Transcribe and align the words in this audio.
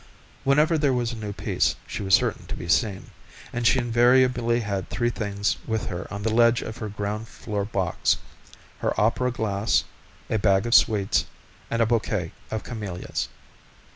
Whenever 0.43 0.79
there 0.79 0.95
was 0.95 1.11
a 1.13 1.15
new 1.15 1.31
piece 1.31 1.75
she 1.85 2.01
was 2.01 2.15
certain 2.15 2.47
to 2.47 2.55
be 2.55 2.67
seen, 2.67 3.11
and 3.53 3.67
she 3.67 3.77
invariably 3.77 4.61
had 4.61 4.89
three 4.89 5.11
things 5.11 5.57
with 5.67 5.85
her 5.89 6.11
on 6.11 6.23
the 6.23 6.33
ledge 6.33 6.63
of 6.63 6.77
her 6.77 6.89
ground 6.89 7.27
floor 7.27 7.65
box: 7.65 8.17
her 8.79 8.99
opera 8.99 9.29
glass, 9.29 9.83
a 10.27 10.39
bag 10.39 10.65
of 10.65 10.73
sweets, 10.73 11.25
and 11.69 11.83
a 11.83 11.85
bouquet 11.85 12.31
of 12.49 12.63
camellias. 12.63 13.29